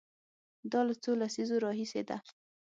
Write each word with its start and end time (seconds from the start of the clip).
دا 0.71 0.79
له 0.87 0.93
څو 1.03 1.11
لسیزو 1.21 1.55
راهیسې 1.65 2.01
ده. 2.09 2.17